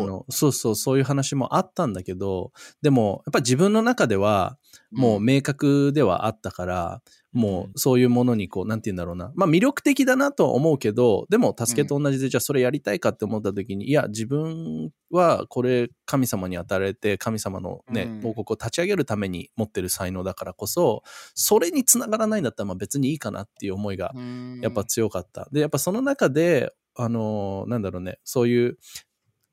[0.00, 4.56] の、そうそう、そういう話もあったんだけど、でも、やっぱ自分の中では、
[4.96, 9.30] もう明確ではあったから、もうそういうものにこう、なんて言うんだろうな。
[9.34, 21.02] まあ魅力的だなとは思うけど、でも助けと同じで、じゃあそれやりたいかって思った時に、いや、自分はこれ神様に与えられて、神様のねうん、王国を立ち上げるために持ってる才能だからこそ、
[21.34, 24.60] それにつながらないんだったらまあ別にいいかなっていう思いがうん。
[24.62, 25.48] やっぱ強かった。
[25.52, 28.78] で、やっぱその中で、あのーなんだろうね、そういう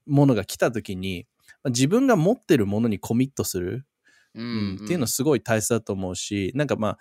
[0.06, 1.28] ものが来た時に、
[1.66, 3.86] 自分が持ってるものにコミットする、
[4.36, 4.80] ううん。
[4.84, 6.98] っていうのすごい大切だと思うし、なんかまあ、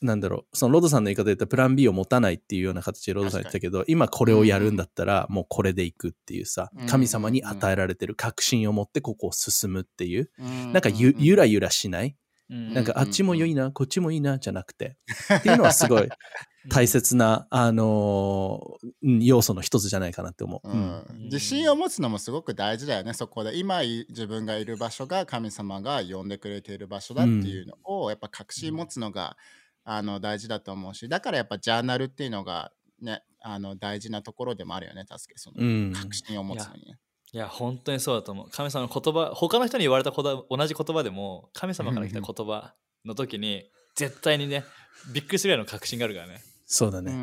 [0.00, 12.14] なんだろう、そのロドさんの言い方で言ったらプラン B を持たないっていうような形でロドさん言ったけど、今これをやるんだったら、もうこれでいくっていうさうん、神様に与えられてる確信を持ってここを進むっていう、うんなんかゆゆらゆらしない、うん
[12.48, 14.96] なんかあっちも良いな、こっちもいいな、じゃなくて、
[15.34, 16.08] っていうのはすごい
[16.68, 20.68] 大切な、あのーうん要素の一つじゃないかなって思う。
[20.68, 20.78] ううん。
[20.78, 23.14] ん自信を持つのもすごく大事だよね。
[23.14, 29.36] そこで今い自分がいる場所が神様が呼んでくれている場所だっていうのをやっぱ確信持つのが
[29.84, 35.92] あの大事だと思うしだからやっぱジャーナルっていうのがねあの大事なところでもあるよね助けそのうん。
[35.92, 36.98] 確信を持つのにね。
[37.32, 43.64] いや本当にそうだと思う神様の言葉他の人に言われた言葉同じ言葉でも神様から来た言葉の時に
[43.96, 44.64] 絶対にね
[45.12, 47.12] びっくりするぐらいの確信があるからねうんそうだね。
[47.12, 47.18] うん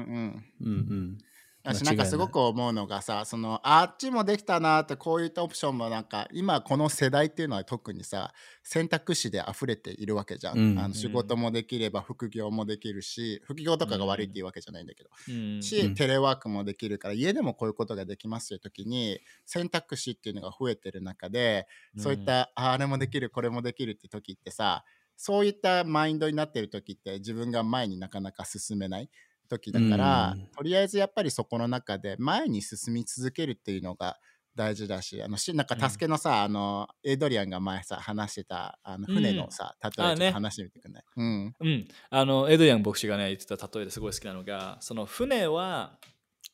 [0.61, 1.17] うんうん。
[1.17, 1.28] 私間
[1.65, 10.79] 違いなんかすごく思うのがさそのあっちもできたなってこういったオプションもなんか今この世代っていうのは特にさ選択肢で溢れているわけじゃん、うん。
[10.79, 15.61] あの仕事もできれば副業もできるし副業とかが悪いっていうわけじゃないんだけど、うん。
[15.61, 15.95] し、うん。
[15.95, 21.67] テレワークもできるから家でもこういうことができますという時に選択肢っていうのが増えてる中で、
[21.97, 24.85] そういったああれもできるこれもできるって時ってさ
[25.21, 29.09] そういったマインドになってる時って自分が前になかなか進めない
[29.49, 30.47] 時だから、うん。
[30.55, 34.17] とりあえずやっぱりそこの中で前に進み続けるっていうのが
[34.55, 40.31] 大事だしあのしなんか助けのさ、あのエイドリアンが前さ話してたあの船のさ、例えちょっとあね。
[40.31, 41.55] 話してみてくんない、うん。
[41.59, 45.97] うん、あのエドリアン牧師がね言ってた例えですごい好きなのがその船は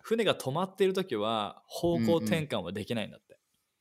[0.03, 3.37] 船が止まっている時は方向転換はできないんだって、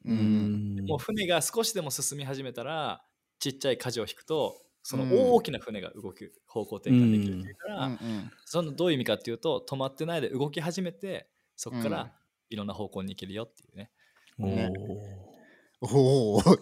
[0.07, 0.77] ううん。
[0.77, 3.03] んもう船が少しでも進み始めたら
[3.40, 5.11] ちっちゃい舵を引くとそのうん。
[5.33, 7.92] 大きな船が動く方向転換できるっていうから、うん。
[7.92, 11.90] うんそのどういう意味かっていうと止まってないで動き始めてそこかうん。
[11.90, 12.12] ら
[12.51, 13.90] いろんな方向に行けるよっていうね。
[14.38, 14.79] おねー。
[15.81, 16.42] おお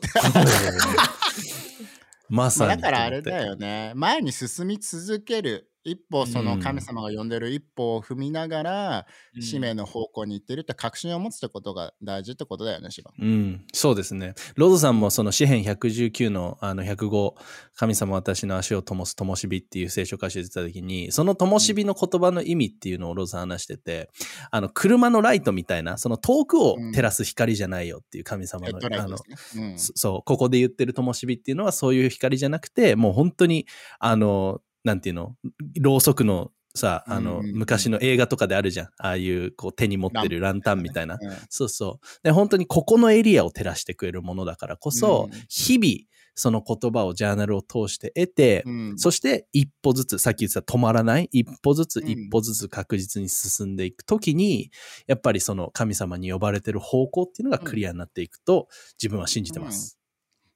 [2.30, 2.80] まさに。
[2.80, 3.92] だからあれだよね。
[3.94, 9.06] 前に進み続ける一歩その神様が呼んでる一歩を踏みながら、
[9.40, 13.10] 使命の方向に行ってるって確信を持つってことが大事ってことだよね、シバ。
[13.18, 14.34] うん、そうですね。
[14.54, 17.34] ロードさんもその詩編119のあの105、
[17.74, 24.10] 神様私の足を灯す灯火っていう聖書歌詞で言ってた時に、その灯火の言葉の意味っていうのをロードさん話してて、
[24.50, 29.16] あの、車のライトみたいな、その遠くを照らす光じゃないよっていう神様の、ヘッドライあの。
[29.56, 33.66] うんそそう、ここで言ってる灯火っていうのはそういう光じゃなくて、もう本当に、
[33.98, 35.36] あの、なんていうの、
[35.80, 38.86] ろうそくのさ、あの、昔の映画とかであるじゃん。
[38.98, 41.18] ああいう、こう手に持ってるランタンみたいな。
[41.20, 41.30] うん。
[41.48, 42.06] そうそう。
[42.22, 48.98] で、本当にここのエリアを照らしてくれるものだからこそ、うん日々、その言葉をジャーナルを通して得て、うん。
[48.98, 52.08] そして一歩ずつ、さっき言ってた止まらない、一歩ずつうん。
[52.08, 54.70] 一歩ずつ確実に進んでいくときに、
[55.06, 58.68] やっぱりその神様に呼ばれてる方向っていうのがクリアになっていくと、
[59.00, 59.98] 自分は信じてます。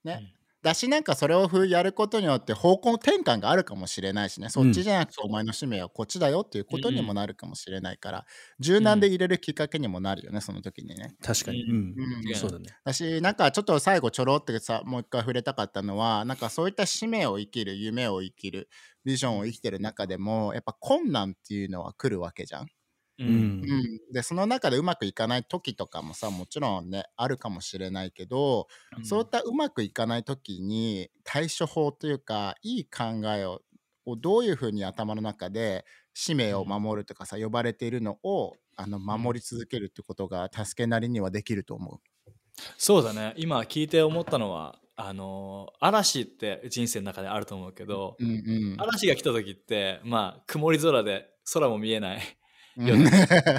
[0.03, 0.36] ね。
[0.67, 8.25] だしなんかそれをふやることによって方向転換があるかもしれないしねそっちじゃなくてお前の使命はこっちだよっていうことにもなるかもしれないから、
[8.59, 11.15] 柔軟で入れるきっかけにもなるよねその時にね。
[11.23, 11.63] 確かに。
[11.63, 12.65] ううんそうだね。
[12.85, 18.69] 私なんかちょっと最後ちょろってさもう一回触れたかったのはなんかそういった使命を生きる夢を生きる
[19.05, 22.67] ビジョンを生きてる中でもやっぱ困難っていうのは来るわけじゃん。
[23.19, 23.31] ううん。
[23.31, 28.69] うん、でその中でうまくいかない時とかもさもちろんねあるかもしれないけど、
[29.03, 33.63] そういったうまくいかない時に対処法というかいい考えを
[34.07, 42.01] をどういうふうに頭の中で使命を守るとかさ呼ばれているのをあの守り続けるってことが助けなりにはできると思
[42.79, 43.35] そうだね。
[43.37, 48.77] 今聞いて思ったのはあのー嵐って人生の中であると思うけどう。、うんうん。
[48.79, 52.21] 嵐が来た時ってまあ曇り空で空も見えない
[52.77, 52.87] うん。
[52.87, 52.97] よ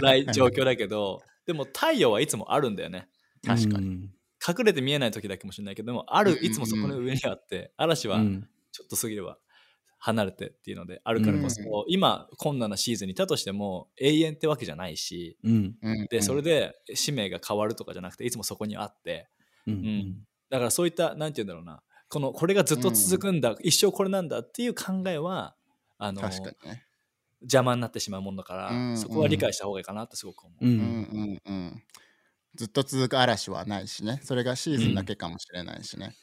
[0.02, 3.08] ない状況だけどでも太陽はいつもあるんだよね。
[3.46, 3.90] 確かに。
[3.90, 4.10] に。
[4.48, 8.48] 隠れて見えない時だけかもしれないけどでもあるいつもそこの上にあって嵐はうん。
[8.72, 9.38] ちょっと過ぎれば
[10.00, 11.68] 離れてっていうのであるからこそ、うん。
[11.88, 15.38] 今困難なシーズンにいたとしても永遠ってわけじゃないし
[16.12, 19.28] でそれで使命が変わるとかじゃなくていつもそこにあって
[19.66, 19.74] うん。
[19.74, 20.16] ん。
[20.50, 21.82] だからそういったなんて言うんだろうな。
[22.10, 25.56] このこれがずっと続くんだ、一生これなんだっていう考えは
[25.98, 26.87] あの確かにね。
[27.42, 30.66] 邪魔になってしまうもんだから、うんそこは理解した方がいいかなってすごく思う。
[30.66, 30.68] う。
[30.68, 30.78] うんん
[31.46, 31.84] うんうん
[32.56, 36.18] ずっと続く嵐はないしねそれがシーズンだけかもしれないしね。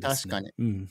[0.00, 0.52] 確かに。
[0.58, 0.88] うん。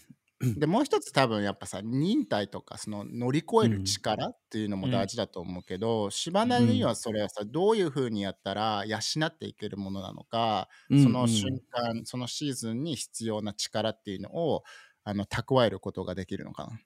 [0.56, 14.64] でもう一つ多分やっぱさ忍耐とかその乗り越える力っていうのも大事だと思うけど、柴なりにはそれはさどういうふうにやったら養っていけるものなのか、その瞬間そのシーズンに必要な力っていうのを
[15.04, 16.80] あの蓄えることができるのかな。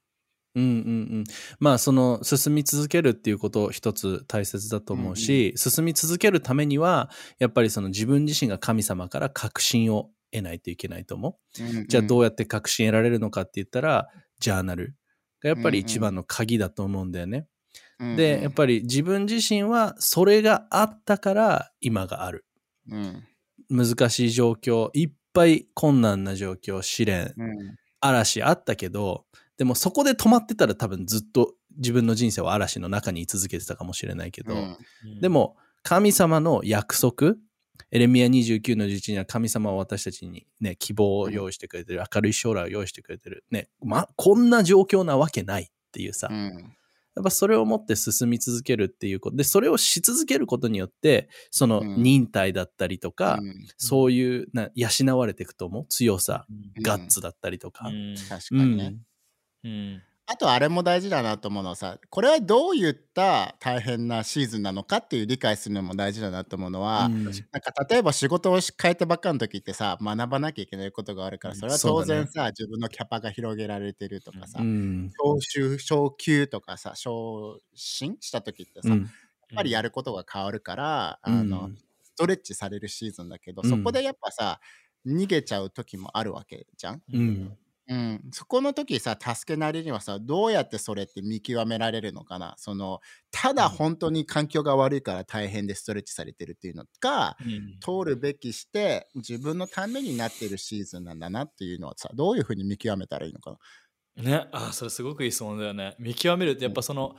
[0.56, 0.74] うんうんう
[1.20, 1.24] ん。
[1.60, 7.10] まあその進み続けるっていうこと一つ大切だと思うし、進み続けるためには
[7.40, 11.88] やっぱりその自分自身が神様から確信を得ないといけないと思う。
[11.88, 14.08] じゃあどうややって確信得られるのかって言ったら、
[14.40, 14.96] ジャーナル
[15.42, 17.48] がやっぱり一番の鍵だと思うんだよね。
[18.00, 22.46] で、やっぱり自分自身はそれがあったから今がある。
[22.88, 23.24] り、うん
[23.70, 29.26] 難しい状況、いっぱい困難な状況、試練、うん嵐あったけど、
[29.62, 35.22] でもそこで止まってたら多分ずっと自分の人生は嵐の中に居続けてたかもしれないけど、うん。
[35.22, 37.36] でも神様の約束、
[37.92, 43.46] エレミア29の11には神様は私たちにね、希望を用意してくれてる、明るい将来を用意してくれてる。
[43.52, 46.74] ね、ま、こんな状況なわけないっていうさ、うん。
[47.16, 52.02] やっぱそれを持って進み続けるっていうことで、それをし続けることによって、そのうん。
[52.02, 53.68] 忍耐だったりとか、うん。
[53.78, 55.86] そういうな養われていくと思う？
[55.88, 56.82] 強さ、うん。
[56.82, 57.90] ガッツだったりとか。
[57.90, 58.16] うん。
[58.28, 58.72] 確かうん。
[58.72, 58.96] にね。
[59.64, 60.04] うん。
[60.28, 67.46] あとあれも大事だなと思うのはさこれはどういった大変なシーズンなのかっていう理解するのも大事だなと思うのは、うん。
[67.52, 75.16] なんか例えば仕事を変えてばっかの時ってさ学ばなきゃいけないことがあるからそれは当然さ、自分のキャパが広げられてるとかさ、うん。
[75.20, 79.14] 昇収昇給とかさ昇進した時ってさ、うん。
[79.42, 81.34] やっぱりやることが変わるから、うん。
[81.34, 81.72] あの
[82.04, 83.72] ストレッチされるシーズンだけど、うん。
[83.72, 84.60] そこでやっぱさ
[85.06, 87.04] 逃げちゃう時もあるわけじゃん。
[87.14, 87.58] うん
[87.92, 92.56] うん、そこの時さ助けなりにはさどうやってそれって見極められるのかな？
[92.58, 97.82] そのただ本当に環境が悪いから大変でストレッチされてるっていうのかうん。
[97.82, 103.58] 通るべきして自分のためになってるシーズンなんだなっていうのはさどういうふうに見極めたらいいのかな？
[104.16, 104.48] ね。
[104.52, 105.96] あそれすごくいい質問だよね。
[106.00, 107.16] 見極めるってやっぱその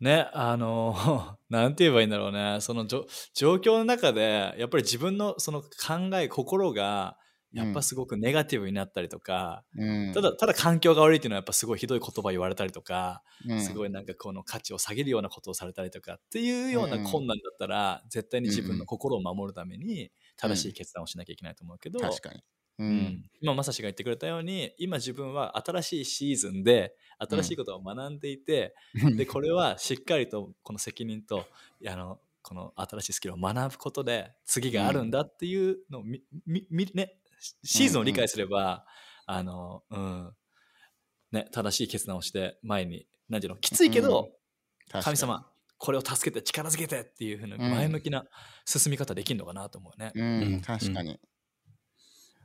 [0.00, 0.94] ね、あの、
[1.48, 2.58] なんて言えばいいんだろうね。
[2.60, 5.68] そのじょ状況の中で、やっぱり自分のその考
[6.14, 7.16] え、心が、
[7.54, 10.12] やっぱすごくネガティブになったりとか、うん。
[10.12, 13.60] ただ、ただ環境が悪いっていうのはやっぱすごいひどい言葉言われたりとか、うん。
[13.60, 22.42] すごいなんかこの価値を下げるようなことをされたりとかっていうような困難だったら、絶対に自分の心を守るために正しい決断をしなきゃいけないと思うけど、確かに。
[22.78, 22.96] ううん。
[22.96, 28.74] ん、今まさしが言ってくれたように今自分は新しいシーズンで新しいことを学んでいて、
[29.16, 31.46] でこれはしっかりとこの責任と
[31.86, 37.16] あのこの新しいスキルを学ぶことで次があるんだっていうのをみみみね
[37.64, 38.86] シーズンを理解すれば、
[39.26, 40.32] あのうん。
[41.32, 44.30] ね正しい決断をして前に何ていうのきついけど、
[44.90, 45.46] 確かに神様
[45.78, 47.70] これを助けて力づけてっていうふうなうん。
[47.70, 48.24] 前向きな
[48.64, 50.12] 進み方できるのかなと思うね。
[50.14, 50.54] ううん。
[50.56, 51.20] ん、確かに。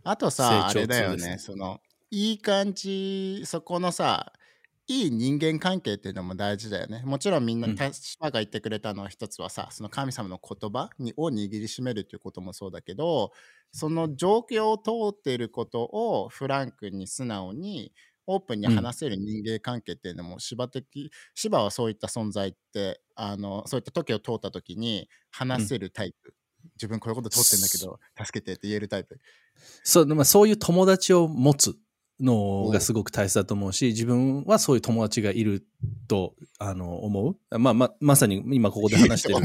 [0.03, 1.79] あとさ、あ成長れだよね、その、
[2.09, 4.33] いい感じ、そこのさ、
[4.89, 7.03] いい人間関係っていうのも大事だよね。
[7.05, 13.31] もちろんみんな、うが言ってくれたのは一つはさ、その神様の言葉にを握りしめるっていうこともそうだけど、
[13.71, 17.93] その状況を通っていることをフランクに素直に
[18.25, 26.33] オープンに話せる人間関係っていうのも芝的、芝はそういった存在って、あの、そういった時を通った時に話せるタイプ。
[26.77, 29.19] 自分こういうこと通ってんだけど、助けてって言えるタイプ。
[29.83, 31.75] そう、まあ、そういう友達を持つ
[32.19, 35.65] のがすごく大切だと思うし、自分はそういう友達がいる
[36.07, 37.59] と、あの、思う。
[37.59, 39.39] まあ、ま、まさに今ここで話してる。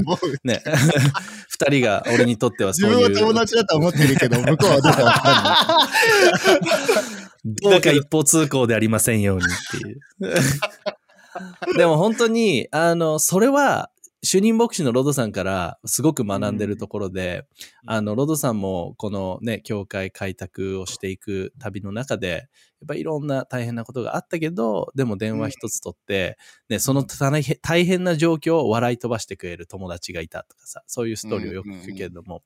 [0.44, 0.62] ね。
[1.48, 3.08] 二人が俺にとっては自そういう。
[3.10, 7.54] 分は友達だと思ってるけど、 向こうはどうかわかんない。
[7.62, 10.00] どうか一方通行でありませんようにっていう。
[11.76, 13.90] でも本当に、あの、それは、
[14.24, 17.46] 主任牧師のロドさんからすごく学んでるところで、
[17.84, 17.90] うん。
[17.90, 22.48] あの、ロドさんもこのね、教会開拓をしていく旅の中で、
[22.80, 26.36] やっぱりいろんな大変なことがあったけど、でも電話一つ取って、
[26.68, 32.42] ね、その大変大変な状況を笑い飛ばしてくれる友達がいたとかさ、そういうストーリーをよく聞くけれども、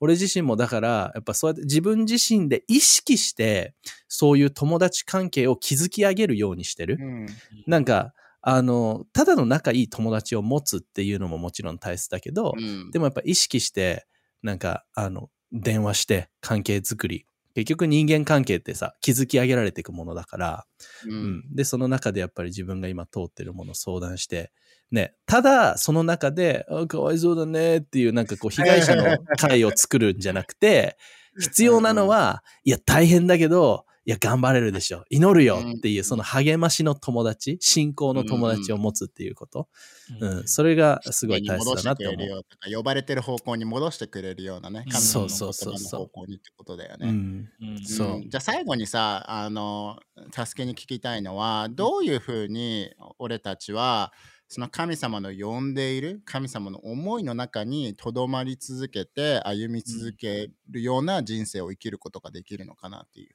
[0.00, 3.74] 俺自身もだから、やっぱそうやって自分自身で意識して、
[4.08, 6.98] そういう友達関係を築き上げるようにしてる。
[7.00, 7.26] うん。
[7.66, 14.06] なんか、あの、ただの仲いい友達を持つっていうのももちろん大切だけど、うんでもやっぱ意識して、
[14.42, 17.26] なんか、あの、電話して関係づくり。
[17.54, 20.66] 結局人間関係ってさ、築き上げられていくものだから、
[21.06, 21.54] ううんん。
[21.54, 24.52] で、その中でやっぱり自分が今通ってるものを相談して、
[24.90, 30.96] ね、ただ、その中で、あかわいそうだねっていう、なんかこう、被害者の会を作るんじゃなくて、
[31.38, 35.04] 必要なのは、いや、大変だけど、いや、頑張れるでしょ。
[35.10, 39.68] 祈るよっていう、その励ましの友達、信仰の友達を持つっていうこと。
[40.20, 40.48] うん。
[40.48, 42.16] それがすごい大切だなって思う。
[42.16, 47.08] 戻してくれるよとか呼ばれてる方向に戻してくれるようなね、神うそうそうそう言葉の方向にってことだよね。
[47.08, 47.48] うん。
[47.60, 49.98] うんそううんじゃあ最後にさあの
[50.32, 54.12] 助けに聞きたいのはどういうふうに俺たちは
[54.48, 63.34] その神様の呼んでいる神様の思いの中にとどまり続けて歩み続けるような人生を生きることができるのかなっていう。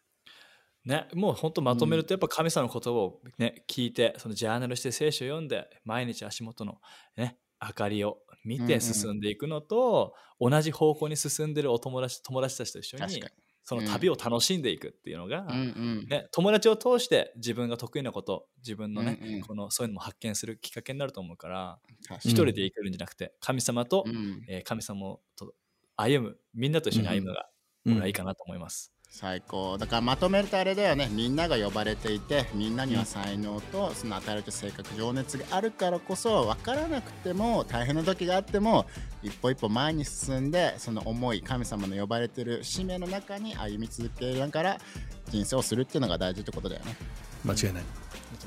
[0.88, 6.80] ね、もう本当まとめるとやっぱ神様の言葉を、ね、聞いてそのジャーナルして聖書を読んで毎日足元の、
[7.18, 8.82] ね、明かりを見てうんうん。
[8.82, 13.24] 進んでいくのと、同じ方向に進んでるお友達友達たちと一緒に
[13.64, 15.48] その旅を楽しんでいくっていうのが、に。
[15.48, 15.62] うんう
[16.06, 16.08] ん。
[16.08, 19.42] ね、友達を通して自分が得意なこと自分のね、うんうん。
[19.42, 21.80] このそういうのも発見するきっかけになると思うから、
[22.20, 24.46] 一人で生きるんじゃなくて神様と、にうん。
[24.48, 25.54] えー神様と
[25.98, 27.50] 歩むみんなと一緒に歩むのが、
[27.86, 28.08] うん。
[28.08, 28.94] いいかなと思います。
[29.10, 29.78] 最高。
[29.78, 31.10] だからまとめるとあれだよね。
[31.12, 38.86] みんなが呼ばれていてみんなには才能とその与えられた性格情熱があるからこそ分からなくても大変な時があっても
[39.24, 44.78] 一歩一歩前に進んでその思い神様の呼ばれてる使命の中に歩み続けながら
[45.30, 46.96] 人生をするっていうのが大事ってことだよね
[47.48, 47.84] 間違いない。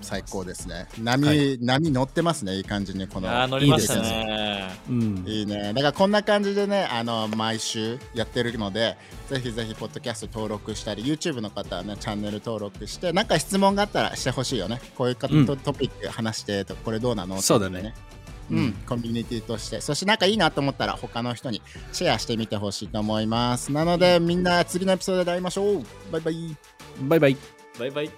[0.03, 4.71] 最高ですね波、はい波乗ってますねいい感じにこのあー乗りましたいいですね。
[4.89, 5.25] うん。
[5.27, 5.73] いいね。
[5.75, 8.97] だからこんな感じでね、あの毎週やってるので、
[9.29, 14.81] ぜひぜひ、ポッドキャスト登録したり、YouTube の方はね、チャンネル登録して、なんか質問があったらしてほしいよね。
[14.97, 17.41] こういうか、うんトトピック話してと、これどうなの？
[17.43, 17.95] そうだね
[18.51, 19.81] うん、コミュニティとして。
[19.81, 23.71] そしてなんかいいなと思ったら、他の人にシェアしてみてほしいと思います。
[23.71, 25.85] なので、みんな次のエピソードで会いましょう。
[26.11, 26.57] バイバイ。
[27.03, 27.37] バイバイ。
[27.79, 28.11] バイバイ。